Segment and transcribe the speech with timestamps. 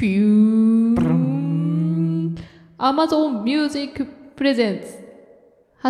[0.00, 2.34] ピューン
[2.78, 4.80] Amazon Music Presents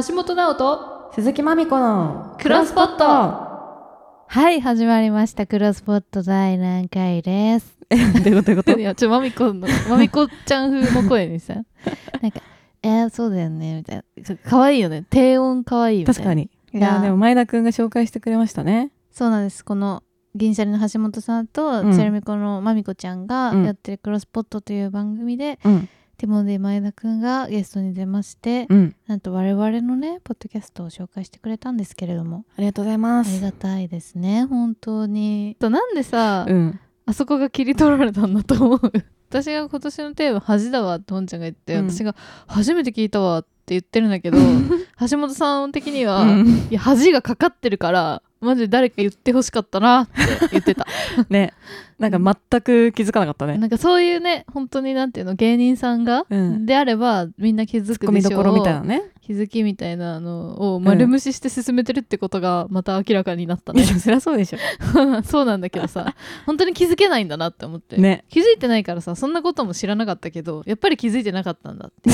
[0.09, 1.11] 橋本直人。
[1.15, 3.05] 鈴木まみこのクロスポット。
[3.05, 5.47] はい始まりました。
[5.47, 7.79] クロスポット第何回です。
[7.89, 8.43] どういうこと？
[8.43, 8.79] どういうこと？
[8.81, 11.55] いやちょまみこのまみこちゃん風の声にさ
[12.21, 12.41] なんか
[12.83, 14.03] えー、そうだよねみたいな。
[14.45, 15.05] 可愛いよね。
[15.09, 16.19] 低音可愛いみたいな。
[16.19, 16.51] 確かに。
[16.73, 18.91] いやでも前田くんが紹介してくれましたね。
[19.13, 19.65] そうなんです。
[19.65, 20.03] この
[20.35, 21.93] 銀シャリの橋本さんと、うん。
[21.93, 23.65] チェルミコのまみこちゃんがうん。
[23.65, 25.89] やってるクロスポットという番組で、うん。
[26.21, 28.95] ティモンディ前田くんがゲストに出まして、うん。
[29.07, 32.45] なんと我々のねポッドキャストを紹介してくれたんですけれども。
[32.59, 35.57] ありがとうございまありすがたいですね本当に。
[35.59, 36.81] となんでさ、うん。
[37.07, 38.81] あそこが切り取られたんだと思う。
[39.31, 41.91] 私が今年のテーマ恥だわって本ちゃんが言って、うん。
[41.91, 42.15] 私が
[42.47, 44.37] 初めて聞いたわって言ってるんだけど
[45.09, 46.47] 橋本さん的には、うん。
[46.71, 50.13] いや恥がかかってるからマジで誰か言ってほしかったなって
[50.53, 50.87] 言ってた。
[51.29, 51.53] ね。
[51.99, 53.59] なんか全く気づかなかったね。
[53.59, 56.65] なんかそういうね本当になんていうの芸人さんが、うん。
[56.65, 58.31] であればみんな気づくでしょう。
[58.31, 59.03] どころみたいなね。
[59.21, 63.83] 気づきみたいなのを丸無視して進めてるってことがまた明らかになったね。
[63.85, 64.59] いや、そりゃそうでしょ。
[65.23, 66.15] そうなんだけどさ
[66.47, 68.25] 本当に気づけないんだなって思って、ね。
[68.31, 72.11] 気づいてないからさそんなことも知らなかったけどやっぱり気づいてなかったんだって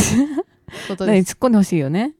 [0.89, 2.15] ことです、 何突っ込んでほしいよね。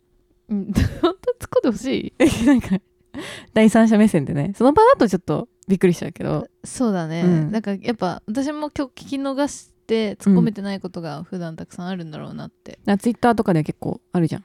[0.49, 1.15] うん、本当突っ
[1.51, 2.47] 込んでほしい？
[2.47, 2.79] なんか
[3.55, 4.53] 第三者目線でね。
[4.57, 6.47] その場だとちょっとびっくりしちゃうけど。
[6.65, 7.51] そうだね、うん。
[7.51, 14.45] なんかやっぱ私も今日聞き逃して突っ込めてないことが普段たくさんあるんだろうなって、ツイッターとかで結構あるじゃん。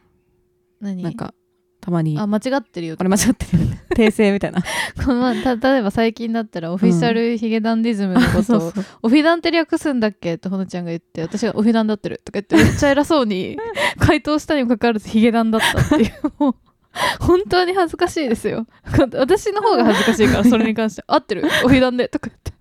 [0.79, 1.03] 何？
[1.03, 1.33] なんか
[1.81, 2.17] たまに。
[2.17, 3.63] あ間違ってるよあれ間違ってる。
[3.95, 4.61] 訂正みたいな。
[5.03, 13.57] この例えば最近だったらオフィシャルヒゲダンディズムのことを、オフィダンって略すんだっけってほのちゃんが言って私がオフィダンだってるとか言ってめっちゃ偉そうに
[13.97, 16.53] 回答したにもかかわらずヒゲダンだったっていう
[17.19, 18.67] 本当に恥ずかしいですよ。
[19.15, 21.45] 私の方が恥ずかしいからそれに関して 合ってる？
[21.63, 22.51] オフィダンでとか言って。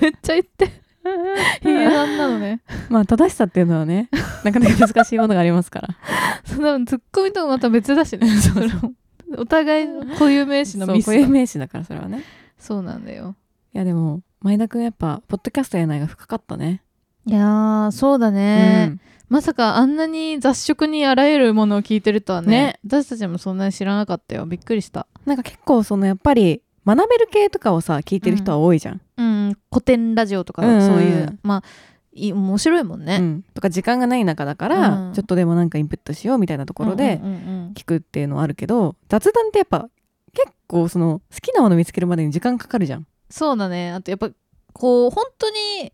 [0.00, 0.66] めっちゃ言って。
[1.62, 2.60] ヒゲダンなのね。
[2.88, 4.08] まあ正しさっていうのはね
[4.44, 5.88] なかなか難しいものがありますから。
[6.44, 8.28] そんなツッコミともまた別だしね。
[8.40, 8.92] それも
[9.36, 12.22] お互いの固有名詞のミス固有名詞だからそれはね。
[12.58, 13.36] そうなんだよ。
[13.74, 16.82] いやでも前田くんやっぱポッドキャストやないが深かったね
[17.26, 18.98] いやーそうだね、
[19.28, 22.48] まさかあんなに雑食にあらゆるものを聞いてるとはね。
[22.48, 22.80] ね。
[22.86, 24.46] 私たちもそんなに知らなかったよ。
[24.46, 25.06] びっくりした。
[25.26, 29.56] なんか結構そのやっぱり学べる系とかをさ聞いてる人は多いじゃん、うん。
[29.70, 30.86] 古典ラジオとかうんうんうん。
[30.86, 31.62] そういう、まあ
[32.12, 33.44] いい面白いもんね、うん。
[33.54, 35.12] とか時間がない中だから、うん。
[35.12, 37.36] ちょっとでもなんかインプットしようみたいなところでうんうんう
[37.68, 37.72] ん。
[37.76, 39.88] 聞くっていうのはあるけど、雑談ってやっぱ
[40.32, 43.06] 結構その好きなもの見つけるまでに時間かかるじゃん。
[43.28, 43.92] そうだね。
[43.92, 44.30] あとやっぱ
[44.72, 45.92] こう本当に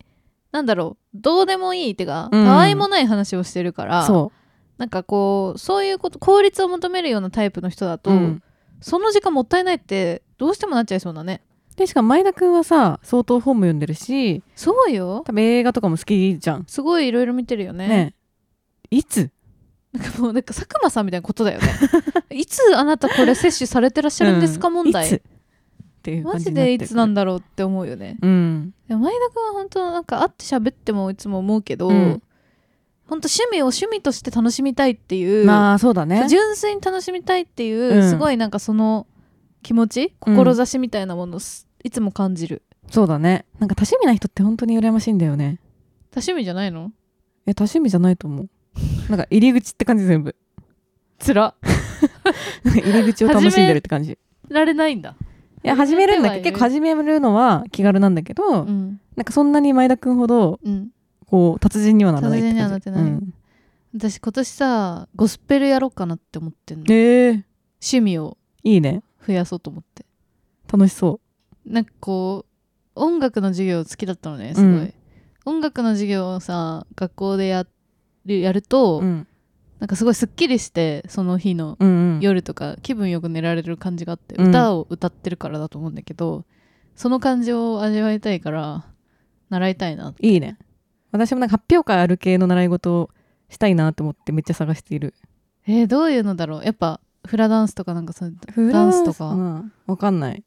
[0.53, 2.45] なんだろうどうでもいいってか、うん。
[2.45, 4.33] たわいもない話をしてるからそ
[4.79, 8.43] なんかこうそういうこと効率を求めるようなタイプの人だう、と、うん。
[8.81, 11.43] その時間もったいないってどうしてもなっちゃいそうだね。
[11.77, 15.23] でしかも前田くんはさ相当本も読んでるしそうよ。
[15.27, 16.65] 多分映画とかも好きじゃん。
[16.67, 17.89] すごいいろいろ見てるよね。
[17.89, 18.15] ね。
[18.91, 19.31] いつ？
[19.93, 21.67] なんかもうなんか佐久間さんみたいなことだよね。
[22.37, 24.75] いつあなたこれ摂取されてらっしゃるんですか、うん。
[24.75, 25.07] 問題。
[25.07, 25.23] いつ？
[26.07, 26.79] っていうマジ感じになってる。
[26.79, 28.17] でいつなんだろうって思うよね。
[28.23, 28.75] うん。
[28.89, 32.23] でも前田君は本当なんか会って喋ってもいつも思うけど、うん。
[33.07, 36.29] 本当趣味を趣味として楽しみたいっていう、まあそうだね。
[36.29, 38.11] 純粋に楽しみたいっていう、うん。
[38.11, 39.07] すごいなんかその
[39.63, 42.63] 気持ち志みたいなものをすいつも感じる。
[42.89, 43.47] そうだね。
[43.59, 45.59] なんか多趣味な人って本当に羨ましいんだよね。
[46.13, 46.93] 多趣味じゃないの？
[47.47, 48.49] え多趣味じゃないと思う。
[49.09, 50.37] なんか入り口って感じ全部。
[51.19, 51.55] つら
[52.65, 54.13] 入り口を楽しんでるって感じ。
[54.13, 54.19] い
[54.55, 55.17] られないんだ
[55.67, 56.39] や始めるんだけ？
[56.39, 59.01] ど結構始始めるのは気軽なんだけど、うん。
[59.17, 60.91] なんかそんなに前田くんほどうん。
[61.27, 63.23] こう達人にはならないって感じ達人にはなってない。
[63.23, 63.35] うん。
[63.99, 67.45] 私今年さゴスペルやろうかなって思ってんのえー、
[67.81, 68.37] 趣味を。
[68.63, 69.03] いいね。
[69.27, 70.05] 増やそうと思って。
[70.71, 71.21] 楽しそ
[71.65, 72.45] なんかこ
[72.95, 74.95] う音楽の授業好きだったのねすごい、うん。
[75.45, 77.67] 音楽の授業をさ学校でや
[78.25, 79.27] るやると、う、うん、
[79.79, 81.77] なんかすごいすっきりしてその日の
[82.21, 84.49] 夜とか気分よく寝られる感じがあって、うん。
[84.49, 86.45] 歌を歌ってるからだと思うんだけど
[86.95, 88.87] その感じを味わいたいから
[89.51, 90.59] 習いたいないいね。
[91.13, 93.11] 私もなんか発表会ある系の習い事を
[93.49, 95.15] したいなと思ってめっちゃ探している。
[95.67, 96.65] えーどういうのだろう？
[96.65, 98.35] やっぱフラダンスとかなんかそう
[98.73, 99.05] ダンス？
[99.05, 99.31] とか？
[99.31, 99.73] うん。
[99.87, 100.43] わかんない。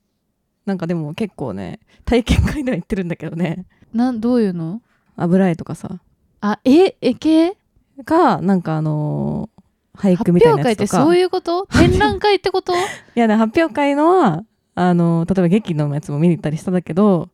[0.65, 3.65] なんかでも結構ね体験会では行ってるんだけどね。
[3.93, 4.81] なんどういうの？
[5.15, 5.99] 油絵とかさ。
[6.41, 7.57] あえ絵系？
[8.03, 9.59] かなんかあのー
[9.99, 11.03] 俳発句みたい表会ってなやつとか。
[11.03, 11.65] そういうこと？
[11.73, 12.73] 展覧会ってこと？
[12.73, 12.75] い
[13.15, 14.43] やね発表会のは
[14.75, 17.29] あのー例えば劇のやつも見に行ったりしたんだけど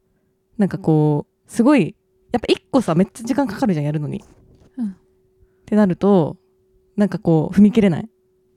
[0.57, 1.95] なんかこうすごい
[2.31, 4.23] やっぱ一個さめっちゃ時間かかるじゃんやるのに、
[4.77, 4.87] うん。
[4.89, 4.93] っ
[5.65, 6.37] てなると
[6.97, 8.09] なんかこう踏み切れない、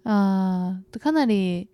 [0.05, 1.69] あーかなり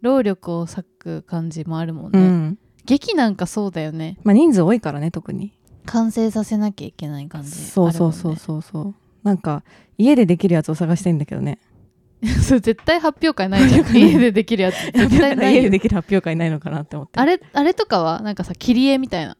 [0.00, 2.58] 労力を割く感じもあるもんね、うん。
[2.84, 4.18] 劇なんかそうだよね。
[4.22, 5.52] まあ人数多いからね特に。
[5.86, 9.62] 完成させなきゃいけない感じそうそうそうそうそうなんか
[9.98, 11.58] 家でできるやつを探したいんだけどね。
[12.42, 13.86] それ絶対発表会ないじゃん。
[13.96, 14.76] 家でできるやつ。
[14.92, 15.62] 絶対ないよ。
[15.62, 19.36] 家でできる発表会ないのかなって思ってあれあれとかはなんかさ切り絵みたいな。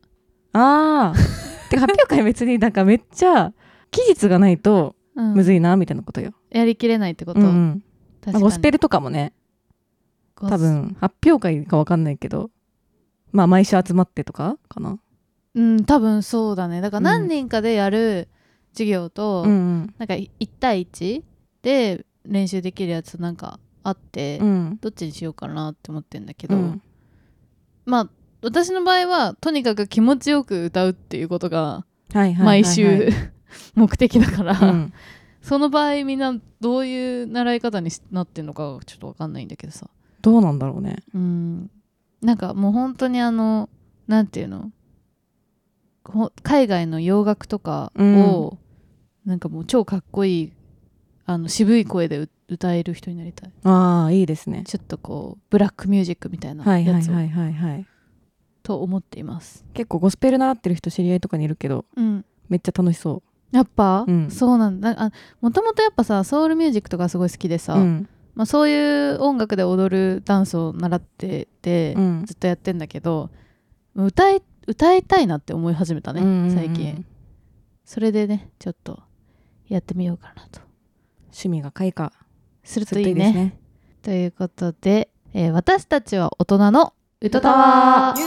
[0.53, 1.71] あー。
[1.71, 3.53] てか発表会別になんかめっちゃ
[3.91, 5.35] 期日がないとうん。
[5.35, 7.85] むずいなみたいなことよ、やりきれないってこと、うんうん。
[8.21, 8.45] 確かに。
[8.45, 9.33] ゴスペルとかもね
[10.37, 12.51] 多分発表会かわかんないけど
[13.33, 14.99] まあ毎週集まってとかかな。
[15.55, 16.81] うん多分そうだね。
[16.81, 18.29] だから何人かでやる
[18.73, 19.95] 授業と、うんうん。
[19.99, 20.29] なんか1
[20.59, 21.23] 対1
[21.63, 24.79] で練習できるやつなんかあって、うん。
[24.81, 26.83] どっちにしようかなって思ってんだけど、うん。
[27.85, 28.11] まあ
[28.43, 33.11] 私の場合はとにかく気持ちよく歌うっていうことが毎週
[33.75, 34.93] 目的だから、うん。
[35.43, 39.89] その場合みんなどういう習い方にしなってんのかちょっと分かんないんだけどさ。
[40.21, 41.03] どうなんだろうね。
[41.15, 41.71] うん。
[42.21, 43.71] なんかもう本当にあの
[44.07, 44.59] なんていうの？
[44.59, 44.67] ほ
[46.43, 48.59] 海外の洋楽とかを、
[49.25, 50.53] なんかもう超かっこいい
[51.27, 53.53] あの渋い声でう歌える人になりたい。
[53.65, 54.65] ああいいですね。
[54.67, 57.87] ちょっとこうブラックミュージックみたいなはいはやつをいはいはいはい
[58.63, 63.23] と思っています、結構ゴスペル習ってる人知り合いとかにいるけどうん、めっちゃ楽しそ
[63.53, 64.31] やっぱ、うん。
[64.31, 64.95] そうなんだ。
[64.97, 65.11] あ
[65.41, 68.09] もともとやっぱさソウルミュージックとかすごい好きでさ、ううん。
[68.35, 72.25] まあ、そういう音楽で踊るダンスを習ってて、うん。
[72.27, 73.31] ずっとやってんだけど
[73.95, 76.21] 歌い歌いたいなって思い始めたね、
[76.55, 77.05] 最近。
[77.85, 79.03] それでねちょっと
[79.69, 80.61] やってみようかなと。
[81.25, 82.13] 趣味が開花。
[82.63, 83.59] するとといいねね。
[84.01, 88.21] ということで、えー私たちは大人の歌タワー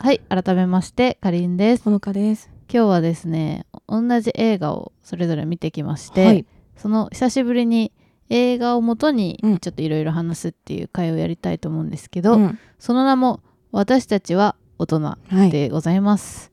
[0.00, 1.84] はい改めましてかりんです。
[1.84, 2.50] ほのかです。
[2.68, 6.44] 今日はですね同じ映画をそれぞれ見てきまして、はい。
[6.76, 7.92] その久しぶりに
[8.30, 9.58] 映画をもとにうん。
[9.58, 12.58] ちょっといろいろ話すっていう会をやりたいと思うんですけど、うん。
[12.78, 13.40] その名も
[13.72, 15.50] 「私たちは大人」はい。
[15.50, 16.52] でございます。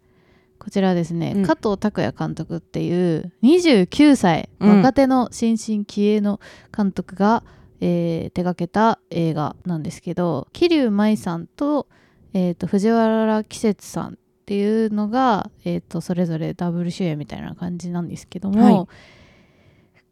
[0.60, 1.44] こちらはですね、うん。
[1.44, 4.78] 加藤拓也監督っていう29歳、うん。
[4.78, 6.40] 若手の新進気鋭の
[6.76, 7.44] 監督が、
[7.80, 11.88] えー手掛けた映画なんですけど桐生舞さんと,、
[12.34, 18.88] えーと藤原季節さんっていうのが、えー、とそれぞれダブル主演みたいな感じなんですけども、はい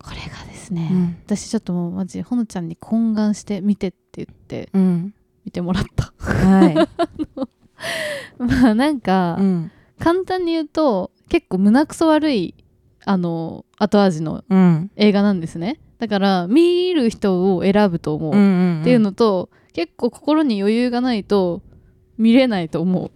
[0.04, 1.18] これがですね、うん。
[1.25, 5.13] 私ちょっともうマジほのちゃんに懇願して見てって言ってうん。
[5.46, 6.13] 見てもらった。
[6.18, 6.75] はい。
[8.38, 9.72] まあなんか、うん。
[10.00, 12.56] 簡単に言うと結構胸くそ悪い
[13.04, 14.92] あの後味のうん。
[14.96, 15.80] 映画なんですね。
[16.00, 18.44] だから見る人を選ぶと思う、うんう
[18.78, 18.81] ん。
[18.81, 21.62] っていうのと結構心に余裕がないと
[22.18, 23.12] 見れないと思う。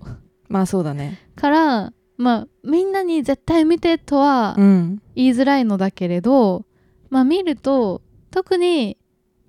[0.50, 1.20] まあそうだね。
[1.36, 5.02] からまあみんなに絶対見てとはうん。
[5.16, 6.66] 言いづらいのだけれど
[7.14, 8.02] まあ見ると
[8.32, 8.98] 特に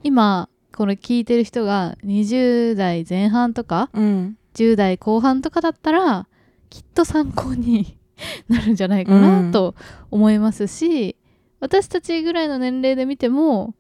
[0.03, 4.37] 今これ聞いてる人が20代前半とかうん。
[4.53, 6.29] 10代後半とかだったら
[6.69, 7.97] きっと参考に
[8.49, 9.75] なるんじゃないかなと
[10.11, 11.17] 思いますし、
[11.59, 13.75] 私たちぐらいの年齢で見ても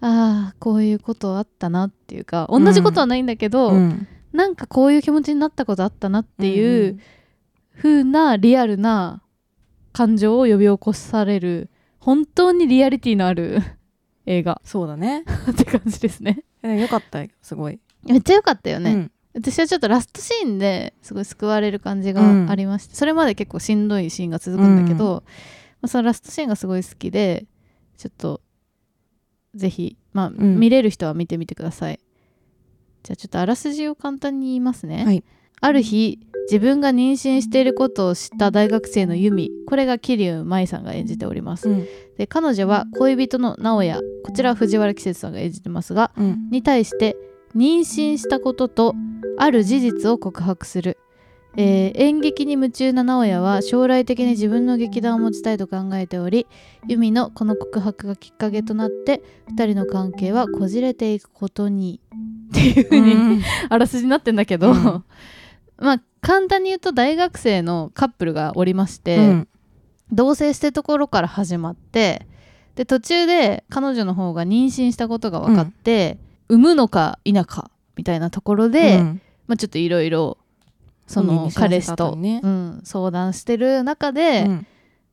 [0.00, 4.06] ああこういうことあったなっていうか同じことはないんだけど、うん。
[4.32, 7.00] なんかこういう気持ちになったことあったなっていう
[7.76, 9.22] 風なリアルな
[9.92, 11.68] 感情を呼び起こされる
[11.98, 13.60] 本当にリアリティのある
[14.26, 14.60] 映画。
[14.64, 15.24] そうだね。
[15.50, 16.44] って感じですね。
[16.62, 17.80] えよかったよすごい。
[18.04, 18.92] めっちゃ良かったよね。
[18.92, 19.12] うん。
[19.34, 22.46] 私はちょっとラストシーンですごい救われる感じうん。
[22.46, 25.22] がありまして、それまで結構しんどいシーンが続くんだけど、
[25.80, 27.46] まあ、そのラストシーンがすごい好きで
[27.96, 28.40] ちょっと
[29.54, 30.58] ぜひ、まあん。
[30.58, 32.00] 見れる人は見てみてください。
[33.02, 35.24] じゃあちょっとあらすじを簡単に言いますね、はい
[35.60, 36.18] ある日
[36.50, 41.86] 自分が妊娠していることを知った大学生のユミこれが桐生舞さんが演じております、うん。
[42.16, 46.48] で彼女は恋人の直哉こちらは藤原季節さんが演じてますがうん。
[46.50, 47.16] に対して
[47.54, 48.94] 妊娠したことと
[49.36, 50.98] ある事実を告白する、
[51.56, 56.46] えー演劇に夢中な直哉は将来的に自分の劇団を持ちたいと考えており
[56.88, 59.22] 由美のこの告白がきっかけとなって
[59.54, 62.00] 2人の関係はこじれていくことに。
[62.48, 63.42] っていう風に、うん。
[63.68, 65.04] あらすじになってんだけど、うん
[65.78, 69.48] まあ簡単に言うと大学生のカップルがおりまして、うん。
[70.10, 72.26] 同棲してるところから始まって
[72.76, 76.18] で途中で彼女の方が妊娠したことが分かって、
[76.48, 79.20] 産むのか否かみたいなところで、うん。
[79.46, 80.38] まあ、ちょっといろいろ
[81.06, 84.66] その彼氏と、ねうん、相談してる中で、うん。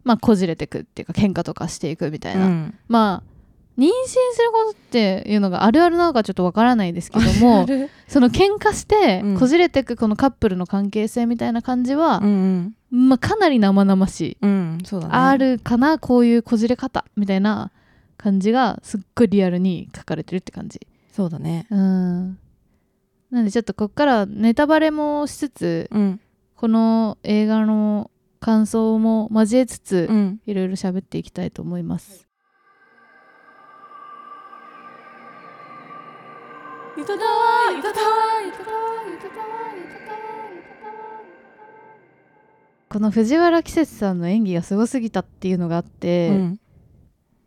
[0.03, 2.77] まあこじれてくっていうか喧嘩とかしていくみたいな、うん。
[2.87, 3.34] まあ
[3.77, 7.65] 妊娠することっていうのがあるあるなのかちょっとわからないですけども
[8.07, 9.39] その喧嘩してうん。
[9.39, 13.07] こじれてくこのカップルの関係性みたいな感じはうんう、ん。
[13.09, 14.85] まあ、かなり生々しい、うんね。
[15.09, 17.71] あるかなこういうこじれ方みたいな
[18.17, 20.79] 感じがすっごいリアルに書かれてるって感じ。
[21.11, 21.67] そうだね。
[21.69, 22.37] うん。
[23.31, 26.19] なんでちょっとこっからネタバレもしつつうん。
[26.55, 30.39] この映画の感想も交えつつ、うん。
[30.45, 32.24] いろいろ喋っていきたいと思います
[42.87, 46.59] この藤原季節さんの演技がすごすぎたっていうのがあって、うん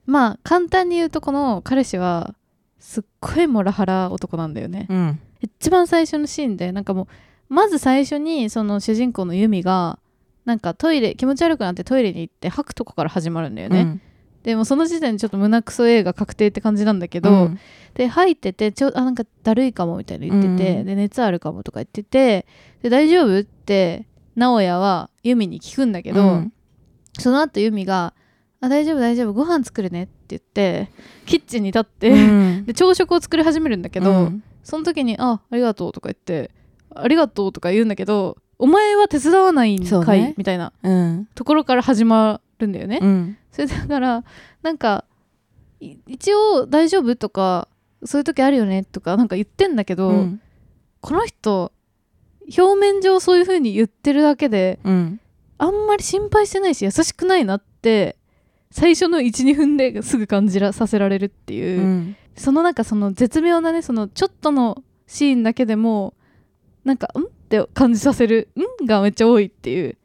[0.04, 2.34] まあ簡単に言うとこの彼氏は
[2.78, 7.08] すっごいモラハラ男なんだよね、うん一番最初のシーンでなんかも
[7.50, 9.98] うまず最初にその主人公のユミが
[10.44, 14.00] なんかトイレ気持ち悪くなってトイレに行って吐くとこから始まるんだよね、うん
[14.48, 17.60] でもその時点でちょっと胸クソ映画確定って感じなんだけど、うん。
[17.92, 20.86] で吐いててちょあなんかだるいかもみたいな言ってて、うん。
[20.86, 22.46] で熱あるかもとか言ってて
[22.80, 26.52] で大丈夫って直哉はユミに聞くんだけど、うん。
[27.18, 28.14] その後ユミが
[28.62, 30.88] 「あ大丈夫大丈夫ご飯作るね」って言って
[31.26, 32.64] キッチンに立って、うん。
[32.64, 34.42] で朝食を作り始めるんだけど、うん。
[34.64, 36.52] その時に「あありがとう」とか言って
[36.96, 40.32] 「ありがとう」とか言うんだけど「お前は手伝わないんかい、ね。
[40.38, 41.28] みたいなうん。
[41.34, 43.00] ところから始まるんだよね。
[43.02, 43.36] うん
[43.66, 44.24] それだから
[44.62, 45.04] なんか
[45.80, 47.68] い一応「大丈夫?」とか
[48.04, 50.40] 「そういう時あるよね」とかなんか言ってんだけど、うん。
[51.00, 51.70] この人
[52.58, 55.20] 表面上そういう風に言ってるだけでうん。
[55.58, 58.16] あんまり心配してないし優しくないなって
[58.70, 62.16] 最初の12分ですぐ感じらさせられるっていう、うん。
[62.36, 66.14] そのなんかその絶妙なねそのちょっとのシーンだけでも
[66.84, 68.48] なんか「ん?」って感じさせる
[68.82, 69.96] 「ん?」がめっちゃ多いっていう。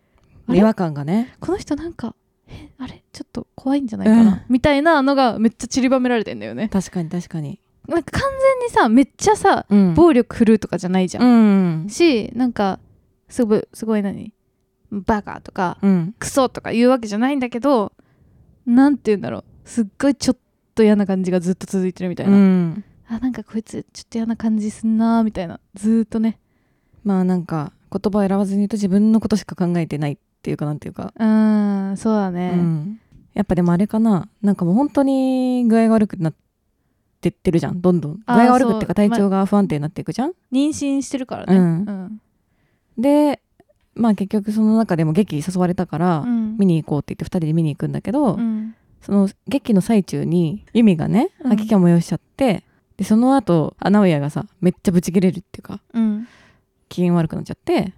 [0.49, 1.33] 違和感がね。
[1.39, 2.15] この人なんか
[2.53, 4.41] えあれちょっと怖いんじゃないかな、うん。
[4.49, 6.69] みたいなのがめっちゃ散りばめられてんだよね。
[6.69, 7.59] 確かに確かに。
[7.87, 8.21] なんか完
[8.59, 9.93] 全にさめっちゃさうん。
[9.93, 12.79] 暴力振るうとかじゃないじゃん、うんしなんか
[13.27, 14.33] すごいすごい何？
[14.91, 16.15] バカとかうん。
[16.19, 17.91] クソとか言うわけじゃないんだけど
[18.65, 19.43] なんて言うんだろう？
[19.65, 20.37] すっごいちょっ
[20.75, 22.83] と嫌な感じがずっと続いてるみたいうな、ん。
[23.07, 25.59] あなんかこいつちょっと嫌な感じすんなーみたいな。
[25.75, 26.39] ずーっとね。
[27.03, 31.13] まあなんか言葉を選ばずに言うと自分のことしか考えてないっていうかなんていうか。
[31.15, 32.99] うーんそうだうね、ん。
[33.33, 34.27] やっぱでもあれかな。
[34.41, 36.33] なんかもう本当に具合が悪くなっ
[37.21, 37.81] てってるじゃん。
[37.81, 38.15] どんどん。
[38.15, 40.31] 具合が悪くってか体調が不安定になっていくじゃん。
[40.51, 41.55] 妊娠してるからね。
[41.55, 41.63] うん。
[41.63, 42.21] うん。
[42.97, 43.39] で
[43.95, 46.57] まあ結局その中でも劇誘われたからうん。
[46.57, 48.75] 見に行こうって言って2人で見に行くんだけど、うん。
[49.01, 51.49] その劇の最中にユミがねうん。
[51.51, 52.63] 吐き気を催しちゃって、
[52.97, 56.27] でその後アナウヤがさめっちゃブチ切れるっていうかうん。
[56.89, 57.93] 機嫌悪くなっちゃって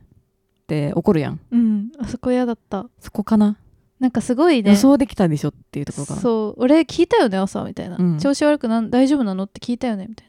[0.68, 1.40] で怒るやん。
[1.52, 1.92] うん。
[2.00, 2.88] あそこ嫌だった。
[3.00, 3.58] そこかな、
[4.00, 4.72] なんかすごいね。
[4.72, 6.62] 予想できたでしょっていうところがそう。
[6.64, 8.20] 俺聞いたよね朝みたいな、うん。
[8.20, 9.44] 調子悪くなん大丈夫なの？
[9.44, 10.28] って聞いたよねみたい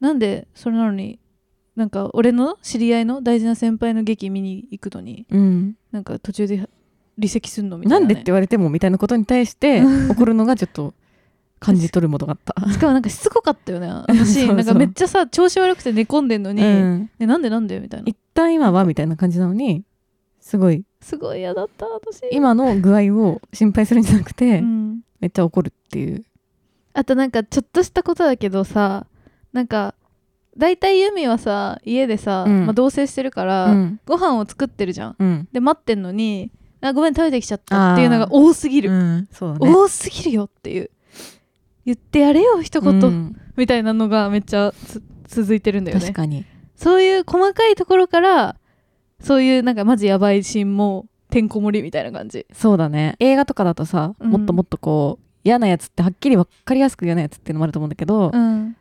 [0.00, 0.08] な。
[0.08, 1.18] なんでそれなのに
[1.76, 6.68] なんか俺の知り合いの大事な先輩の劇見に行くのにうん、なんか途中で
[7.18, 10.94] 離席すんのみたな、ね、ないんでって言われてもみたいなことに対して 怒るのがちょっと
[11.60, 12.72] 感じ取るものがあった。
[12.72, 13.86] しかもなんかしつこかったよね。
[13.86, 14.56] あのシーンそうそう。
[14.56, 18.06] なんかめっちゃさ調子悪くて寝込んでんのに、うん、ね、なんでなんでみたいな。
[18.08, 19.84] 一旦今はみたいな感じなのに
[20.40, 22.22] すごいすごい嫌だった私。
[22.32, 26.24] 今の具合を心配するんじゃなくて、うん、めっちゃ怒るっていう。
[26.94, 29.06] あとなんかちょっとしたことだけどさ
[29.52, 29.94] なんか
[30.56, 32.66] 大体ユミはさ家でさ、うん。
[32.66, 34.00] まあ、同棲してるから、うん。
[34.06, 35.16] ご飯を作ってるじゃん。
[35.18, 35.48] うん。
[35.52, 36.50] で待ってんのに
[36.80, 39.28] あごめん食べてきちゃったっていうのが多すぎる、うん、ね。
[39.40, 40.90] 多すぎるよっていう
[41.84, 46.46] 言ってやれよ一言、うんみたいなのがめっちゃつ続いてるんだよね確かに。
[46.76, 48.56] そういう細かいところから
[49.20, 53.16] そういうなんかマジやばいシーンもてんこ盛りみたいな感じそうだね。
[53.20, 58.76] 映画とかだとさ、うんもっともっとこう嫌なやつってはっきり分かりやすく嫌なやつっていうのもあると思うんだけど、うん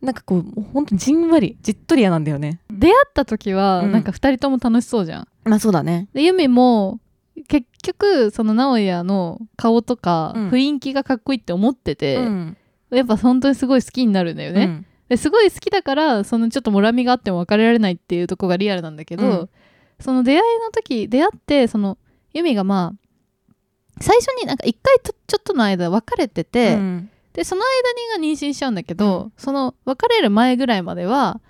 [0.00, 2.60] なんかこうほんとじんわりじっとり嫌なんだよね。
[2.70, 6.08] 出会った時はうんなんか2人とも楽しそうじゃん、まあそうだね。
[6.14, 7.00] でユミも
[7.48, 10.50] 結局その直哉の顔とかうん。
[10.50, 12.56] 雰囲気がかっこいいって思ってて、うん。
[12.90, 14.86] やっぱ本当にすごい好きになるんだよね、うん。
[15.08, 19.48] ですごい好きだからそのちょっともらみがあっても別れられないっていうとこがリアルなんだけど、うん。
[20.00, 21.98] その出会いの時出会ってその
[22.32, 27.10] ユミがまあ最初になんか一回とちょっとの間別れてて、うん。
[27.32, 27.62] でその
[28.14, 31.40] 間にが妊娠しちゃうんだけど、その別れる前ぐらいまでは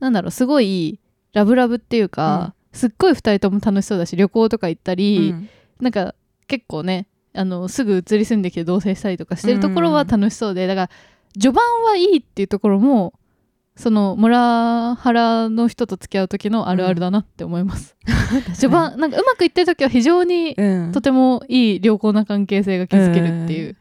[0.00, 0.98] なんだろうすごい
[1.32, 5.48] ラブラブっていうか、すっごい2人とも楽しそうだし旅行とか行ったり、うん。
[5.80, 6.14] なんか
[6.46, 10.90] 結構ねあのすぐ移り住んできて同棲したりとかしてるところは楽しそうで、だから
[11.38, 13.12] 序盤はいいっていうところも
[13.76, 17.94] そのモラハラの人と付き合う時のあるあるだなって思います、
[18.56, 20.92] 序盤なんかうまくいってる時は非常にうん。
[20.92, 23.76] とてもいい良好な関係性が築けるっていう、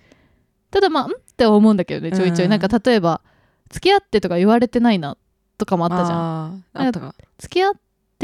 [0.69, 2.51] ただまあんって思うんだけどねちょいちょい、うん。
[2.51, 3.21] なんか例えば
[3.69, 5.17] 付き合ってとか言われてないな
[5.57, 6.63] とかもあったじゃん。
[7.37, 7.73] 付き合っ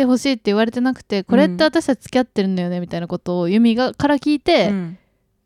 [0.02, 4.98] てほしいって言われてなくてこれって私たち付き合ってるんだよねみたいなことをユミがから聞いて、うん。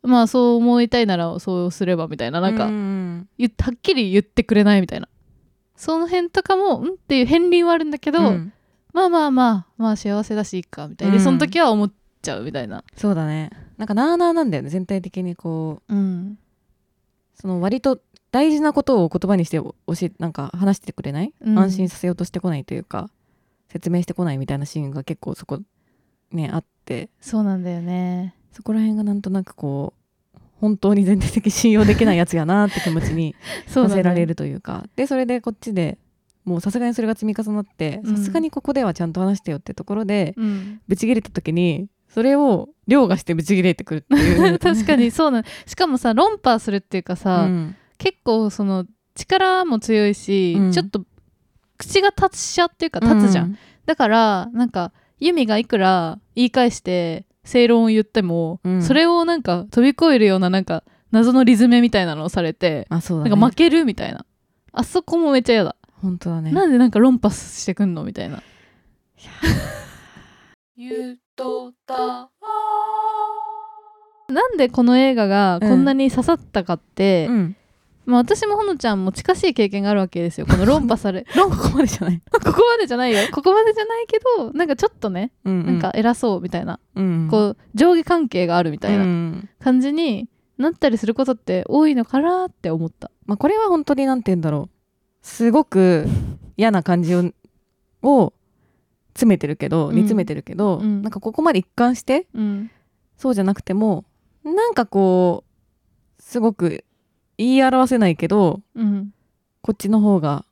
[0.02, 5.08] まあそう思いたいならそうすればみたいななんか、うんはっきり言ってくれないみたいな。
[5.74, 8.52] その辺とかもうんっていう片鱗はあるんだけど、うん。
[8.92, 11.24] まあまあまあまあ幸せだしいいかみたいな、でうん。
[11.24, 12.82] その時は思っちゃうみたいな。
[12.96, 13.50] そうだね。
[13.76, 15.94] なんかなあなあなんだよね全体的にこう。
[15.94, 16.38] うん。
[17.34, 21.58] その割と大事なことを言葉にして教えなんか話してくれない、うん。
[21.58, 23.10] 安心させようとしてこないというか
[23.68, 25.60] 説明してこないみたいなシーンが結構そこ
[26.32, 27.10] ねあって。
[27.20, 28.34] そうなんだよね。
[28.52, 29.92] そこら辺がなんとなくこ
[30.34, 33.34] う本当に全体的に信用できないやつやなって気持ちに
[33.66, 34.86] させられるというか。
[34.96, 35.98] でそれでこっちで
[36.44, 38.16] もうさすがにそれが積み重なってうん。
[38.16, 40.80] さすがにここではちゃんと話してよってところで、うん。
[40.88, 44.58] ブチ切れた時にそれを凌駕してブチ切れてくるっていう。
[44.60, 47.76] 確かにそうなんしかもさ論破するっていうかさ、うん。
[47.98, 50.72] 結構その力も強いし、うん。
[50.72, 51.04] ちょっと
[51.76, 53.58] 口が達者っていうか立つじゃん、うん。
[53.86, 58.82] だからなんかユミがいくら言い返して正論を言っても、うん。
[58.82, 62.98] それをなんか飛び越えるようななんか謎のリズムみたいなのをされて、ね。
[62.98, 64.26] なんか負けるみたいな。
[64.72, 66.52] あそこもめっちゃ嫌だ、本当だね。
[66.52, 68.42] なんでなんか論破してくんのみたいな。
[70.76, 72.30] ゆとた。
[74.28, 77.56] なんでこの映画がこんなに刺さったかって、うん
[78.06, 80.46] まあ、私もほのちゃんも近しい経験があるわけですよ。
[80.46, 82.22] この論破され 論ここまでじゃない。
[82.30, 83.18] ここまでじゃないよ。
[83.32, 89.48] ここまでじゃないけどなんかちょっとねうんなんか偉そうみたいな、うんこう上下関係があるみたいなうん。
[89.60, 93.10] 感じになったりすることって多いのかなって思った。
[93.26, 94.76] まあ、これは本当になんて言うんだろう。
[95.22, 96.06] すごく
[96.56, 97.24] 嫌な感じを
[98.02, 98.32] を
[99.14, 99.94] 詰めてるけどうん。
[99.96, 101.02] 煮詰めてるけど、うん。
[101.02, 102.70] なんかここまで一貫してうん。
[103.16, 104.04] そうじゃなくても
[104.44, 105.42] なんかこ
[106.18, 106.84] うすごく
[107.38, 109.12] 言い表せないけどうん。
[109.62, 110.44] こっちの方が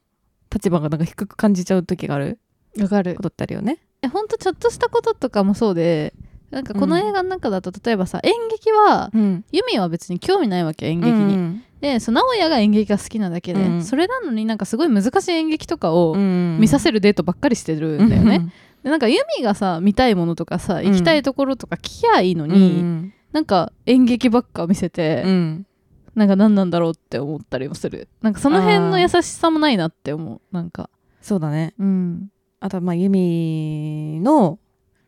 [0.53, 2.39] 立場がなんか低く感じちゃう時がある。
[2.79, 3.15] わかる。
[3.15, 3.79] ことってあるよね。
[4.03, 6.15] えほんとちょっとしたこととかもそうで
[6.51, 11.65] なんかこの映画の中だと例えばさ、演劇はうん、ユミは別に興味ないわけ演劇に、うん。
[11.81, 13.85] でそう直哉が演劇が好きなだけで、うん。
[13.85, 16.59] それなのになんかすごい難しい演劇とかをうん。
[16.61, 22.51] 見させるデートばっかりしてるんだよね、でなんかユミがさ見たいものとかさん行きたいところとか聞きゃいいのうん。
[22.51, 23.15] に、うん。
[23.33, 25.67] なんか演劇ばっか見せて、うん
[26.15, 28.09] なんか何なんだろうって思ったりもする。
[28.23, 30.41] なんかその辺の優しさもないなって思う。
[30.53, 30.91] なんか。
[31.21, 31.75] そうだね。
[31.79, 32.31] うん。
[32.61, 34.59] あとはまあユミの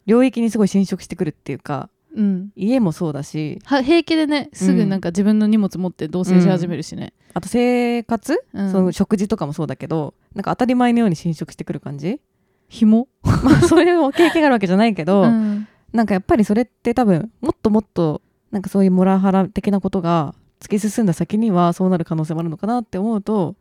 [0.07, 2.51] 領域にすごい侵食してくるっていうかうん。
[2.57, 3.61] 家もそうだし。
[3.65, 8.73] は平気でねすぐなんか自分の荷物持って同棲し始めるしね、あと生活、うん。
[8.73, 12.21] その食事とかもそうだけどなんか当たり前のように侵食してくる感じ？
[12.69, 15.69] 紐、まあそういう経験があるわけじゃないけど、うん。
[15.93, 23.55] なんかやっぱりそれって多分もっともっとなんかそういうモラハラ的なことが突き進んだ先にはそうなる可能性もあるのかなって思うと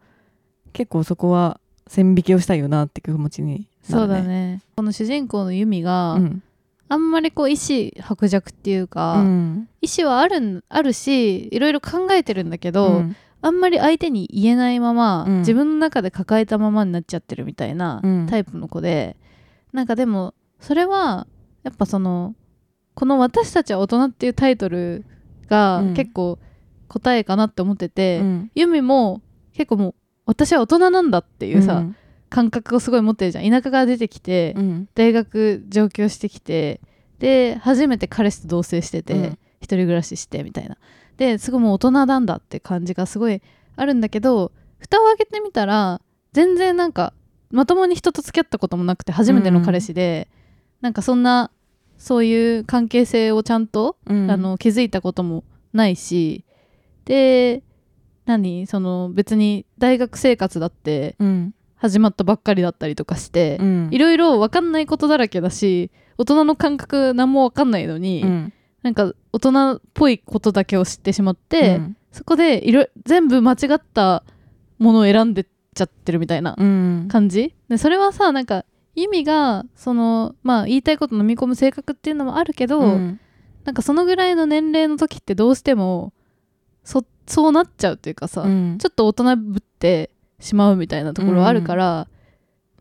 [0.74, 4.22] 結構そこは線引きをしたいよなって気持ちになそうるね。
[4.22, 4.62] だね。
[4.76, 6.44] この主人公のユミが、うん。
[6.88, 9.70] あんまりこう意志薄弱っていうか、うん。
[9.82, 13.16] 意志はあるんあるしいろいろ考えてるんだけど、うん。
[13.42, 15.40] あんまり相手に言えないまま、うん。
[15.40, 18.28] 自分の中で抱えたままになっちゃってるみたいなうん。
[18.28, 19.16] タイプの子で、
[19.72, 21.28] なんかでもそれは
[21.64, 22.34] やっぱその
[22.96, 25.06] この「私たちは大人」っていうタイトル
[25.48, 25.94] がうん。
[25.94, 26.40] 結構
[26.96, 28.52] 答えかなって思ってて、うん。
[28.56, 29.22] ユミも
[29.54, 31.96] 結構もう私は大人なんだっていうさ、うん。
[32.30, 33.50] 感覚をすごい持ってるじゃん。
[33.50, 34.90] 田舎から出てきて、うん。
[34.96, 36.80] 大学上京してきて
[37.20, 39.24] で初めて彼氏と同棲してて、うん。
[39.60, 40.78] 一人暮らししてみたいな。
[41.18, 43.42] ですごいもう大人なんだって感じがすごい
[43.76, 46.02] あるんだけど蓋を開けてみたら
[46.34, 47.14] 全然なんか
[47.52, 50.30] まともに人と付き合ったこともなくて初めての彼氏で、
[50.82, 51.52] なんかそんな
[51.98, 54.32] そういう関係性をちゃんと、うん。
[54.32, 56.46] あの気づいたこともないし
[57.06, 57.64] で
[58.26, 58.68] 何？
[58.68, 61.54] その別に大学生活だってうん。
[61.78, 63.90] 始まったばっかりだったりとかして、うん。
[63.92, 68.54] いろいろ分かんないことだらけだし大人の感覚何も分かんないのに、うん。
[68.82, 71.98] なんか大人っぽいことだけを知ってしまって、うん。
[72.12, 74.24] そこでいろ全部間違った
[74.80, 77.08] ものを選んでっちゃってるみたいなうん。
[77.10, 77.54] 感じ。
[77.70, 78.66] でそれはさなんか
[78.96, 83.20] 意味がそのまあ言いたいこと飲み込む性格っていうのもあるけど、うん。
[83.66, 86.14] なんかそのぐらいの年齢の時ってどうしても
[86.86, 88.78] そそうなっちゃうっていうかさ、うん。
[88.78, 92.08] ちょっと大人ぶってしまうみたいなところあるから、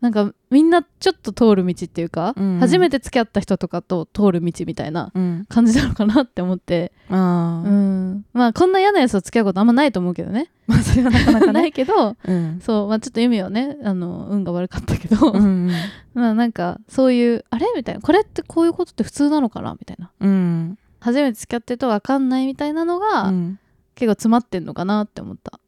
[0.01, 2.59] なんかみんなちょっと通る道っていうか、うん。
[2.59, 5.45] 初めて付き合った人とかと通る道みたいなうん。
[5.49, 10.51] 感じなのかなって思って、うん、まあこんな嫌なやつと付き合うことあんまないと思うけどね。
[10.67, 12.59] まあそれはなかなか なねいけどうん。
[12.61, 15.71] そう、まあ、ちょっと意味はねあの運が悪かったけど、うん
[16.13, 20.11] まあなんかそういうあれみたいなこれってこういうことって普通なのかなみたいな。
[20.19, 20.77] うん。
[20.99, 23.59] 初めて付き合ってると分かんないみたいなのが、うん
[23.95, 25.59] 結構詰まってんのかなって思った、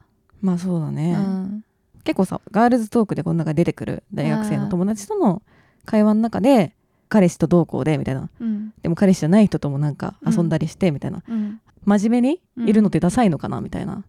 [0.42, 1.64] まあそうだね、うん。
[2.04, 5.42] 結構さガールズトークでこの中に出てくる大学生の友達との
[5.86, 6.74] 会話の中で
[7.10, 8.30] 彼氏とどうこうでみたいな。
[8.40, 8.74] うん。
[8.82, 11.62] でも彼氏じゃない人ともなんか遊んだりしてみたいな、うん。
[11.86, 14.04] 真面目にいるのってダサいのかなみたいな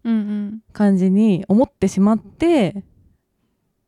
[0.73, 2.83] 感じに思ってしまって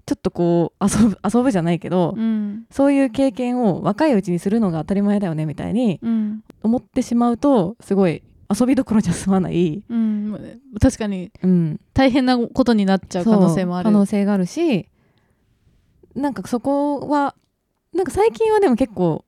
[0.06, 2.65] ちょっとこう遊ぶ遊ぶじゃないけど、うん。
[2.72, 6.44] そういう経験を若いうちにするのが当たり前だよねみたいにうん。
[6.63, 8.24] 思ってしまうとすごい
[8.60, 11.32] 遊びどころじゃ済まない、うん確かに。
[11.44, 13.86] うん、大変なことになっちゃう可能性もある。
[13.86, 14.88] 可能性があるし
[16.16, 17.36] なんかそこは
[17.94, 19.26] なんか最近はでも結構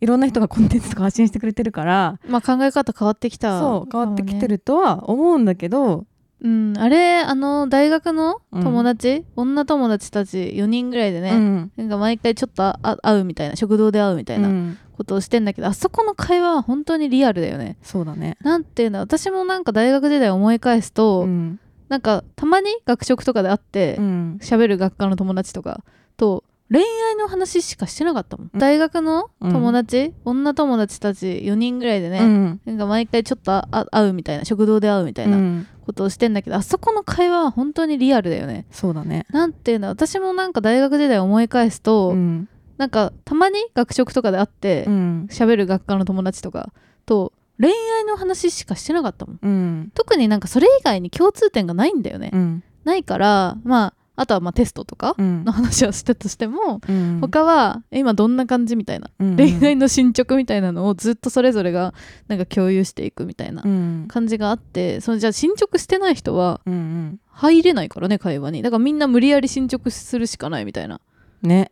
[0.00, 6.06] いろんな人がコンテンツとか発信してくれてるからまあ考え方変わってきたそう変わってきてるるとは思うんだけど、
[6.42, 6.74] うん。
[6.78, 11.72] あれあの大学の友達、女友達たち？4人ぐらいでね、うん。
[11.76, 12.72] なんか毎回ちょっと
[13.02, 14.78] 会うみたいな食堂で会うみたいなうん。
[14.96, 17.76] ことをしてんだけど、あそこの会話は本当にリアルだよね。
[17.82, 18.36] そうだね。
[18.42, 21.58] なんていうんだ私もなんか大学時代思い返すと、うん。
[21.88, 24.38] なんかたまに学食とかで会ってうん。
[24.42, 25.82] 喋、る学科の友達とか
[26.16, 28.60] と恋愛の話しかしてなかったもん、うん。
[28.60, 32.60] 大学の友達、女友達たち4人ぐらいでね、うん。
[32.64, 35.66] なんか毎回ちょっと会うみたいな食堂で会うみたいうなん。
[35.84, 38.66] ことをしてんだけど、あそこの会話は本当にリアルだよね。
[38.70, 39.26] そうだね。
[39.30, 42.48] なんていうんだ私もなんか大学時代思い返すと、うん。
[42.78, 45.26] なんかたまに学食とかで会ってうん。
[45.30, 46.72] 喋、る学科の友達とか
[47.04, 49.38] と恋愛の話しかしてなかったもん。
[49.42, 49.92] うん。
[49.94, 52.62] 特になんかそれ以外に共通点がないんだよね、うん。
[52.84, 55.44] ないからまああとはまあテストとかうん。
[55.44, 57.18] の話はしたとしても、うん。
[57.22, 59.36] 他はえ今どんな感じみたいな、うん。
[59.36, 61.94] 恋愛の進捗みたいなのをずっとそれぞれが
[62.28, 64.04] なんか共有していくみたいなうん。
[64.08, 68.60] 感じがあってそのじゃあ進捗してない人はうん入れないからね会話に。
[68.62, 71.00] だからみんな無理やり進捗するしかないみたいな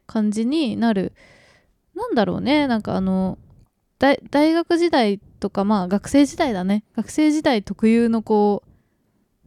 [0.06, 1.12] 感じになる。
[1.94, 3.36] なんだろうねなんかあの
[3.98, 6.84] 大大学時代とかまあ学生時代だね。
[6.96, 8.67] 学生時代特有のこう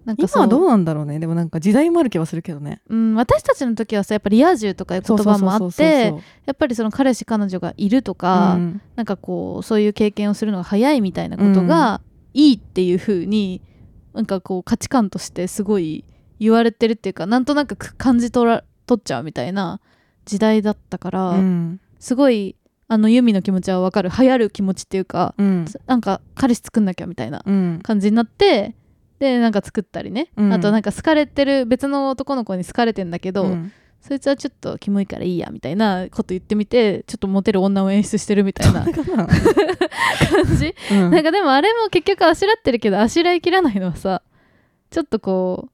[0.06, 1.20] なんか今はどうなんだろうね。
[1.20, 2.82] でもなんか時代もある気はするけどね。
[2.90, 6.14] うん、私たちの時はさやっぱリア充とかいう言葉もあって
[6.46, 8.82] やっぱりその彼氏彼女がいるとか、うん。
[8.96, 12.02] なんかこうそういう経験をするのが早いみたいなことが
[12.34, 13.62] いいっていう風に
[14.14, 16.04] なんかこう価値観としてすごい
[16.40, 19.80] 言われてるっていうかなんとなく感じ取ら取っちゃうみたいな
[20.26, 21.80] 時代だったから、うん。
[22.00, 22.56] すごい
[22.88, 24.10] あのユミの気持ちはわかる。
[24.10, 25.66] 流行る気持ちっていうか、うん。
[25.86, 27.80] なんか彼氏作んなきゃみたいなうん。
[27.84, 28.76] 感じになって
[29.22, 30.52] でなんか作ったりね、うん。
[30.52, 33.72] あとなんか好かれてる別の男の子に好かれてんだけど、うん。
[34.02, 38.94] そいつはちょっとキモいからいいやみたいなこと言ってみてちょっとモテる女を演出してるみたいな感
[40.58, 41.12] じ、うん。
[41.12, 44.24] なんかでもあれも結局あしらってるけどあしらいきらないのはさ
[44.90, 45.72] ちょっとこう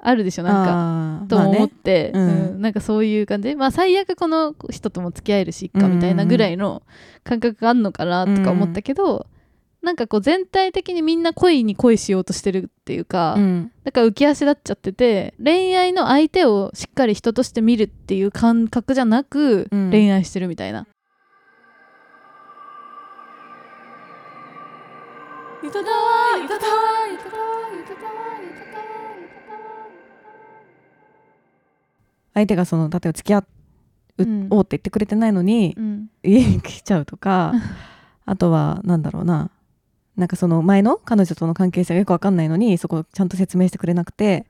[0.00, 1.26] あるでしょなんか。
[1.28, 1.44] とあー。
[1.44, 2.28] まあね思って、うん。
[2.28, 2.60] うん。
[2.60, 3.56] なんかそういう感じ。
[3.56, 6.84] まあ最悪この人とも付き合えるしいっかみたいなぐらいの
[7.24, 9.26] 感覚があるのかなとか思ったけど、
[9.86, 13.72] なんかこう全体的にみんな恋に恋しようとしてるっていうか、うん。
[13.84, 19.90] だから浮き足立っちゃってて恋愛の相手をしっかり人として見るっていう感覚じゃなく、うん。
[19.92, 20.88] 恋愛してるみたいな。
[32.34, 33.44] 相手がその例えば付き合う
[34.18, 34.48] うん。
[34.50, 36.08] おうって言ってくれてないのにうん。
[36.24, 37.52] 家に来ちゃうとか
[38.26, 39.52] あとはなんだろうな
[40.16, 44.46] なんかその前の彼女との関係性がよくわかんないのにそこちゃんと説明してくれなくて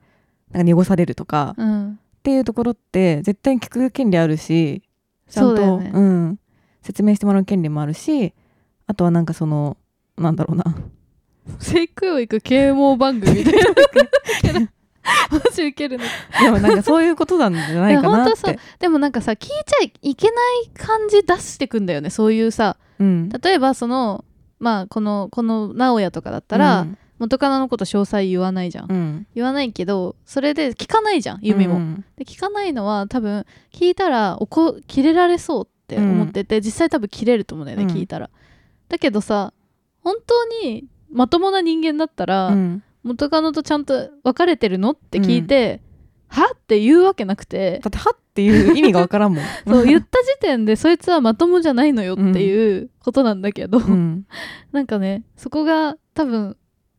[0.53, 1.93] なんか濁されるとかうん。
[1.93, 4.83] っていうところって絶対に聞く権利あるし
[5.29, 5.91] ちゃんとそうね。
[5.91, 6.39] ん、
[6.83, 8.35] 説明してもらう権利もあるし
[8.87, 9.77] あとはなんかその
[10.17, 10.65] なんだろうな。
[11.61, 14.69] 性教育啓蒙番組みたいな
[15.31, 16.05] マジウケるね
[16.41, 18.59] でもなんかそういうことなんじゃないかなって。
[18.81, 20.33] でもなんかさ聞いちゃいけな
[20.65, 22.77] い感じ出してくんだよねそういうさ。
[22.99, 23.29] うん。
[23.29, 24.25] 例えばその
[24.59, 26.99] まあこのこの直哉とかだったら、うん。
[27.19, 32.05] 元カノのこと詳細言わないじゃん、うん、言わないけどそれで聞かないじゃんユミも、うん。
[32.17, 37.91] で聞かないのは多分聞いたらおこ切れられそうって思ってて、実際多分切れると思うんだよね、うん。
[37.91, 38.29] 聞いたら。
[38.91, 39.55] だけどさ
[40.03, 42.83] 本当にまともな人間だったら、うん。
[43.03, 45.81] 元カノとちゃんと別れてるのって聞いて、
[46.29, 46.51] は？
[46.55, 47.81] って言うわけなくて。
[47.83, 49.45] だってはっていう意味がわからんもん。
[49.67, 54.27] そう言った時点でそいつはまともじゃないのよっていうことなんだけど、うん。
[54.73, 56.57] なんかねそこが多分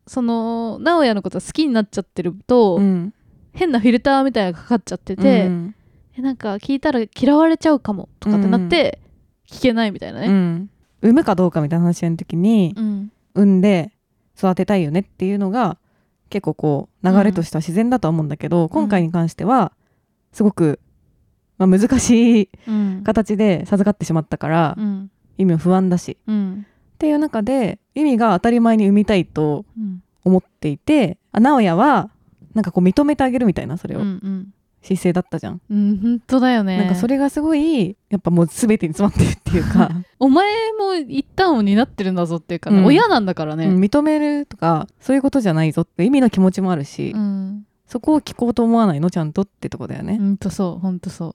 [0.08, 3.14] その直哉のこと好きになっちゃってると、うん。
[3.52, 5.74] 変なフィルターみたいなのがかかっちゃってて、うん。
[6.16, 9.00] えなんか聞いたら嫌われちゃうかもとかってなって、
[9.48, 10.28] 聞けないみたいなうね。
[10.28, 10.70] ん。
[11.02, 13.12] 産むかどうかみたいな話の時にうん。
[13.34, 13.92] 産んで
[14.36, 15.78] 育てたいよねっていうのが
[16.30, 19.72] 結構こう流れとしては自然だとは思うんだけど、今回に関しては
[20.32, 20.80] すごく、
[21.58, 23.02] まあ、難しいうん。
[23.04, 25.10] 形で授かってしまったから、うん。
[25.36, 26.16] 意味も不安だし。
[26.26, 26.66] うん。
[26.94, 30.02] っていう中で意味が当たり前に産みたいとうん。
[30.24, 32.10] 思っていてあ直哉は
[32.52, 36.78] なんかこう認めてあげるみたいなそれを、うん姿勢だったじゃん、うん本当だよね。
[36.78, 39.90] なんかそれがすごいやっぱもう全てに詰まってるっていうか、
[40.20, 42.84] お前も一旦を担ってるんだぞっていうかね、うん。
[42.84, 47.66] 親なんだからね、うん認めるとかそういうことじゃないぞって意味の気持ちもあるし、うん。
[47.86, 49.10] そこを聞こうと思わないの？
[49.10, 50.16] ちゃんとってとこだよね。
[50.16, 51.34] ほんとそうほんとそう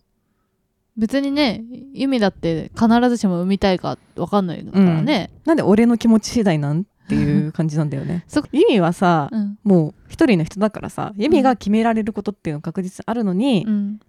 [0.95, 8.23] 別にねユミだって必ずしも産みたいか分かんないからね、なんで俺の気持ち次第なんっていう感じなんだよね。
[8.29, 9.57] そユミはさ、うん。
[9.63, 13.99] もう一人の人だからさユミが決められることっていうのが確実にあるのに、うん。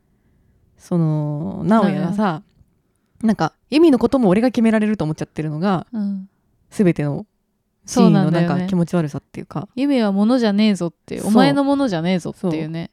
[0.77, 2.42] その直哉がさ
[3.23, 6.29] なんかユミのことも俺が決められると思っちゃってるのがうん。
[6.70, 7.27] 全ての
[7.87, 9.68] シーンのなんか気持ち悪さっていうか。
[9.75, 12.90] ユミはものじゃねえぞってお前のものじゃねえぞっていうね。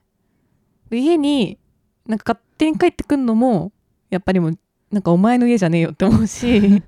[0.90, 1.58] で家に
[2.08, 3.72] なんか勝手に帰ってくんのも
[4.12, 4.60] やっぱりもう
[4.92, 6.84] なんかお前の家じゃねえよって思うし。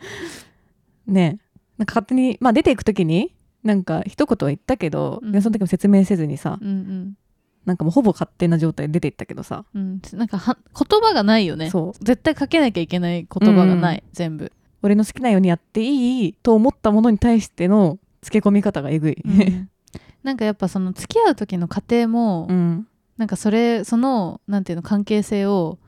[1.06, 1.38] ね。
[1.38, 5.32] えなんか勝手にまあ出ていく時になんか一言は言ったけど、うん。
[5.32, 7.14] でその時も説明せずにさうんうん。
[7.66, 10.00] なんかもうほぼ勝手な状態で出ていったけどさ、うん。
[10.14, 11.70] なんかは言葉がないよね。
[11.70, 12.04] そう。
[12.04, 14.50] 絶対かけなきゃいけない言葉がない、全部、
[14.82, 19.22] 俺の好きなようにやっていいと思ったものに対しての付け込み方がえぐい。
[20.22, 22.86] なんかやっぱその付き合う時の過程も、うん。
[23.18, 25.78] なんかそれそのなんていうの関係性を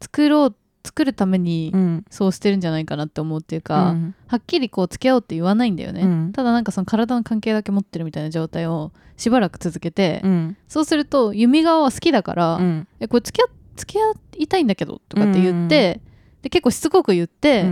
[0.00, 2.04] 作ろう作るためにうん。
[2.10, 4.14] そうしてるんじゃないかなって思うっていうか、うん。
[4.26, 6.32] はっきりこう付き合おうって言わないんだよね、うん。
[6.32, 10.56] ただなんかその体の関係だけ持ってるみたいな状態をしばらく続けて、うん。
[10.68, 12.88] そうすると弓側は好きだから、うん。
[13.00, 16.00] えこれ付き合付き合いたいんだけどとかって言って、
[16.42, 17.64] で結構しつこく言って、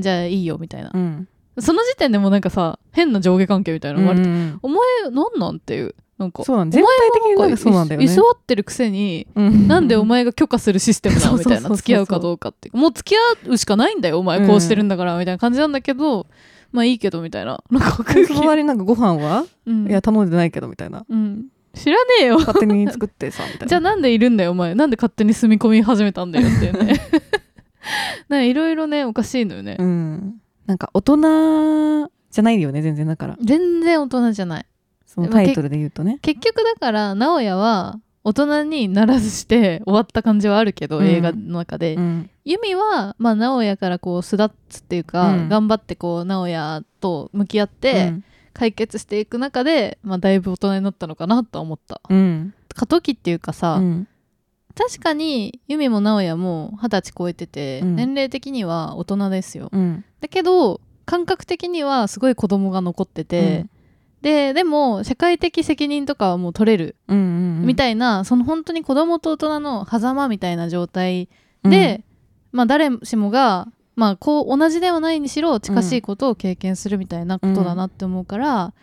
[0.00, 1.28] じゃあいいよみたいな、うん。
[1.58, 4.78] その時点でもうなんかさ変な上下関係みたいなの生まれて、うんお前
[5.10, 8.04] なんなんっていうなんかそうなん全体的になんかそうなんだよね。
[8.04, 9.66] 居座ってるくせに、うん。
[9.66, 11.54] なんでお前が許可するシステムそうなそうそうそう。
[11.54, 11.76] みたいな。
[11.76, 12.70] 付き合うかどうかって。
[12.74, 16.26] もう付き合うしかないんだよお前こうしてるんだからみたいな感じなんだけど、
[16.72, 17.64] まあいいけどみたいな。
[17.70, 18.26] なんか空気。
[18.26, 19.88] その割になんかご飯は、うん。
[19.88, 21.06] いや頼んでないけどみたいな。
[21.08, 22.38] うん、知らねえよ。
[22.38, 23.66] 勝手に作ってさみたいな。
[23.66, 24.74] じゃあなんでいるんだよお前。
[24.74, 27.00] なんで勝手に住み込み始めたんだよっていうね。
[28.28, 30.34] なんかいろいろねおかしいのよね、うん。
[30.66, 33.38] なんか大人じゃないよね全然だから。
[33.42, 34.66] 全然大人じゃない
[35.12, 36.20] そのタイトルで言うとね。
[36.22, 41.06] 結局だから直哉は大人にならずして 終わった感じはあるけど、うん。
[41.06, 42.30] 映画の中で、うん。
[42.44, 45.48] ユミは、まあ、直哉からこう巣立つっていうか、うん。
[45.48, 48.14] 頑張ってこう直哉と向き合って
[48.52, 52.00] 解決していく中で、まあ、だいぶ大人になったのかなとは思った。
[52.08, 52.54] うん。
[52.72, 54.06] 過渡期っていうかさ、うん。
[54.76, 57.96] 確かにユミも直哉も二十歳超えてて、うん。
[57.96, 60.04] 年齢的には大人ですよ、うん。
[60.20, 63.66] だけど感覚的にはすごい子供が残ってて、
[64.22, 67.20] ででも社会的責任とかはもう取れるうんう
[67.62, 71.28] んみたいな、その本当に子供と大人の狭間みたいな状態
[71.62, 72.04] で、
[72.52, 78.74] まあ誰しもがまあこう同じではないにしろ近しいことを経験するみたいなことだなって思うから、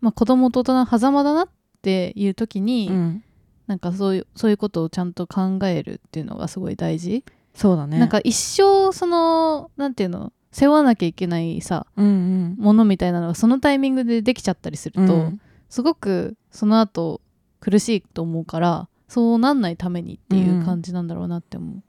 [0.00, 1.48] まあ子供と大人の狭間だなっ
[1.82, 3.24] ていう時に、うん。
[3.66, 7.22] なんかそういうそういうことをちゃんと考えるっていうのがすごい大事、
[7.54, 7.98] そうだね。
[7.98, 12.56] なんか一生そのなんていうの背負わなきゃいけないさうんうん。
[12.58, 15.40] ものみたいなのがそのタイミングでできちゃったりすると、うん。
[15.68, 17.20] すごくその後
[17.60, 21.82] 苦しいと思うからそうなんないためにっていう感じなんだろうなって思う、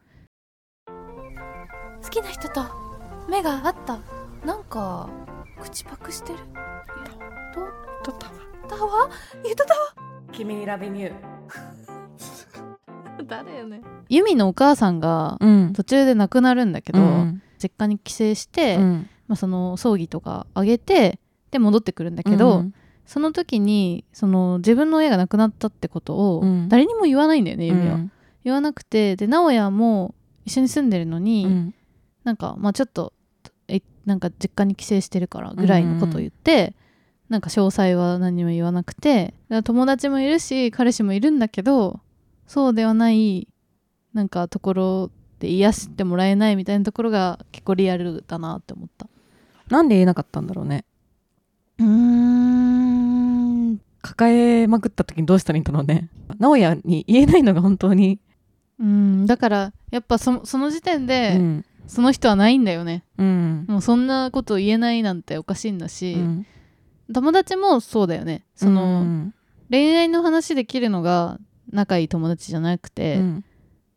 [2.03, 2.61] 好きな人と
[3.29, 3.99] 目が合った？
[4.45, 5.09] なんか
[5.61, 6.39] 口パクしてる？
[8.03, 8.27] とった
[8.75, 9.09] だわ。
[9.43, 9.79] 言っただわ。
[10.31, 11.13] 君にラベニュー。
[13.27, 15.73] 誰よねユミのお母さんがうん。
[15.73, 19.09] 途中で亡くなるんだけど、うん実家に帰省して、うん。
[19.27, 21.19] まあ、その葬儀とかあげて
[21.51, 22.73] で戻ってくるんだけど、うん
[23.05, 26.69] その時にその自分の親が亡くなったってことをうん。
[26.69, 27.95] 誰にも言わないんだよね、ユミは。
[27.95, 28.11] うん
[28.43, 31.75] 言わなくてで直哉も一緒に住んでるのに、うん。
[32.23, 33.13] なんかまあちょっと
[33.67, 36.75] えなんか実家に帰省してるからぐらいのことを言って、
[37.29, 41.99] なんか詳細は何も言わなくて友達もいるし彼氏もいるんだけど
[42.47, 43.47] そうではない
[44.13, 49.07] なんかところで癒してもらえないみたいなところが結構リアルだなって思った。
[49.69, 50.85] なんで言えなかったんだろうね。
[51.79, 53.79] うーん。
[54.01, 56.09] 抱えまくった時にどうしたらいいんだろうね。
[56.39, 58.19] 直哉に言えないのが本当に、
[58.79, 59.25] うん。
[59.25, 61.65] だからやっぱそその時点うで、ん。
[61.87, 63.03] その人はないんだよね。
[63.17, 63.65] うん。
[63.67, 66.45] もうそんなこと言えないなんておかしいんだし、うん。
[67.11, 68.45] 友達もそうだよね。
[68.55, 69.33] その、うん。
[69.71, 71.39] 恋愛の話できるのが
[71.71, 73.45] 仲いい友達じゃなくて、うん。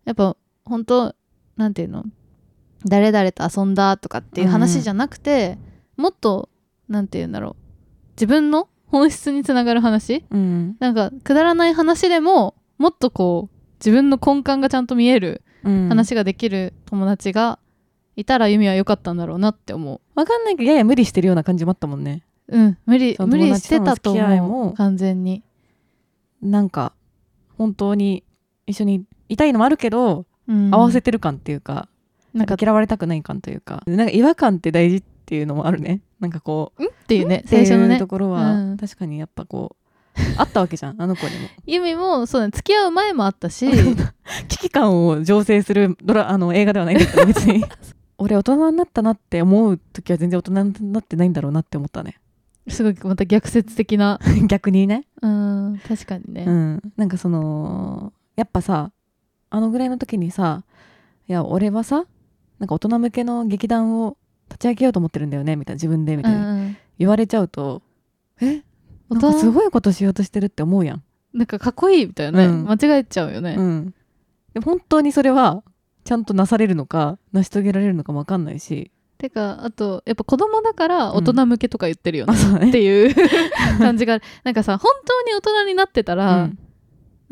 [0.05, 1.15] やっぱ本当
[1.63, 2.05] なんていうの？
[2.85, 5.57] 誰々と遊んだとかっていう話じゃなくて、
[5.97, 6.49] もっと
[6.89, 7.57] なんていうんだろう
[8.17, 10.25] 自分の本質につながる話？
[10.31, 10.77] うん。
[10.81, 15.89] なんかくだらない話でももっとこう自分の根幹がちゃんと見えるうん。
[15.89, 17.61] 話ができる友達が
[18.17, 20.01] いたらユミは良かったんだろうなって思う。
[20.19, 22.25] わかんないけどやや無理してるような感じもあったもんね。
[22.49, 24.71] うん無理無理してたと思も。
[24.71, 25.45] う完全に。
[26.43, 26.93] なんか
[27.57, 28.25] 本当に
[28.67, 31.89] 一緒にいたいのもあるけど、うん合わせてる感っていうか
[32.35, 33.83] なんか嫌われたくない感というか。
[33.87, 36.01] なんか違和感って大事っていうのもあるね。
[36.21, 38.77] なんかこうっていうね最初のところは、うん。
[38.77, 39.77] 確かにやっぱこ
[40.17, 41.49] うあったわけじゃんあの子にも。
[41.67, 42.53] ユミもそうだね。
[42.55, 43.69] 付き合う前もあったし
[44.49, 47.65] 危機感を醸成するドラあの映画ではないんだけど別に。
[48.19, 52.21] 俺大人になったなって思う時は全然大人になってないんだろうなって思ったね。
[52.69, 54.21] すごいまた逆説的な。
[54.47, 55.07] 逆にね。
[55.21, 56.83] うん確かにね、うん。
[56.97, 58.93] なんかそのやっぱさ
[59.55, 60.65] あのぐらいの時にさ
[61.29, 62.07] いや俺はさ
[62.59, 64.17] なんか大人向けの劇団を
[64.49, 66.77] 立ち上げようと思ってるんだよねみたいな自分でみたいな、うんうん。
[66.99, 67.83] 言われちゃうと
[68.41, 68.63] え？
[69.11, 71.03] 大人なんかすごいことしようとしてるって思うやん、
[71.35, 72.67] なんかかっこいいみたいなね、うん。
[72.67, 73.95] 間違えちゃうよね、うん、
[74.55, 75.63] で本当にそれは
[76.05, 78.91] ちゃんとなされるのか成し遂げられるのかも分かんないし。
[79.19, 82.69] てかあとやっぱ子供だから大人向けとか言ってるよね、 うね。
[82.71, 83.15] っていう
[83.79, 86.59] 感じがなんかさ本当に大人になってたら、うん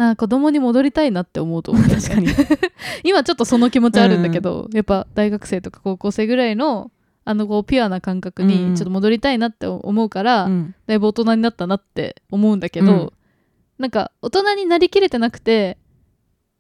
[0.01, 1.85] なんか子供に戻りたいなって思うと思う。
[1.91, 2.29] 確かに。
[3.05, 6.91] 今ちょっとその気持ちあるんだけど、やっぱ大学生とか高校生ぐらいの
[7.27, 8.71] あのこうピュアな感覚うんうん。
[8.71, 10.75] にちょっと戻りたいなって思うから、うん。
[10.87, 13.13] だいぶ大人になったなって思うんだけど、うん。
[13.79, 15.77] なんか大人になりきれてなくて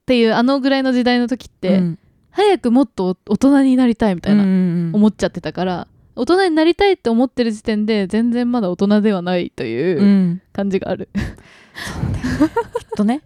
[0.02, 1.98] っていうあのぐらいの時代の時って、うん。
[2.32, 4.90] 早くもっと大人になりたいみたいな、うんうん。
[4.96, 5.88] 思っちゃってたから
[6.20, 10.42] 大人になりたいって思ってる時点で全然まだ大人ではないとういうん。
[10.52, 13.22] 感じがある、きっとね。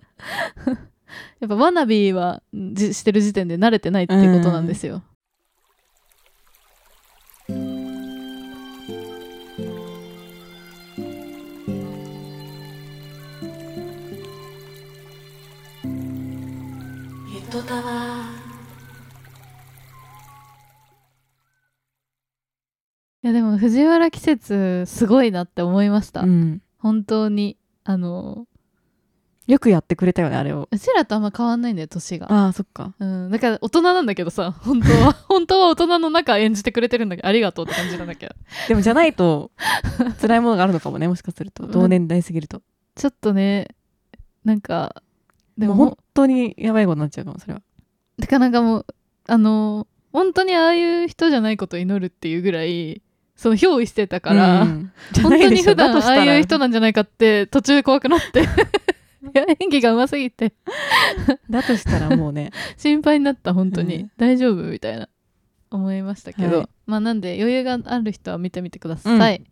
[1.40, 5.02] やっぱワナビーはじしてる時点で慣れてないっていうことなんですよ、
[23.24, 26.60] いやでも藤原季節すごいなって思いました、うん。
[26.78, 27.56] 本当に。
[27.86, 28.46] あの
[29.46, 30.68] よくやってくれたよねあれを。
[30.70, 32.30] うちらとあんま変わんないんだよ年が。
[32.30, 32.94] ああそっか。
[32.98, 35.12] うん、だから大人なんだけどさ本当は。
[35.28, 38.34] 本当は大人の中演じてくれてるんだけどありがとうって感じなんだけど。
[38.68, 39.52] でもじゃないと
[40.20, 41.64] 辛いものがあるのかもねもしかすると。
[41.64, 41.70] うん。
[41.70, 42.60] 同年代すぎると、
[42.94, 43.68] ちょっとね
[44.44, 45.02] なんか
[45.56, 47.62] でも本当にやばいことになっちゃうかもそれは。
[48.18, 48.86] だからなんかもう
[49.28, 53.00] あの本当にああいう人じゃないことを祈るっていうぐらい
[53.36, 54.92] その憑依してたから、うん。
[55.22, 58.48] 本当に普段ああいう人なんじゃないかって途中怖くなって
[59.60, 60.54] 演技がうますぎて。
[61.50, 62.50] だとしたらもうね。
[62.76, 64.10] 心配になった本当に、うん。
[64.16, 65.08] 大丈夫みたいな
[65.70, 66.68] 思いましたけど、はい。
[66.86, 69.44] まあなんで余裕がある人は見てみてください、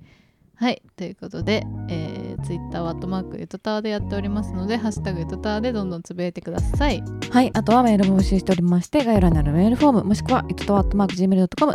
[0.63, 7.03] はいということで、えー、ツイッターはアットマークゆとたわでやっておりますのでハッシュタグゆとたわでどんどんつぶやいてください。
[7.31, 11.73] はいあとはメールも募集しておりまして概要欄にあるメールフォームもしくはゆとたわ .gmail.com yutotawa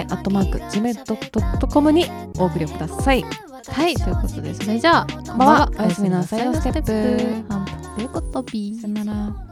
[0.00, 2.06] アットマーク gmail.com に
[2.38, 3.22] お送りください。
[3.22, 5.70] はいということでそれじゃあこんばんは。
[5.78, 6.48] おやすみなさい。
[6.48, 6.82] おやすみなさい。
[6.82, 7.52] ステップ。
[7.52, 9.47] 反復横跳びさよなら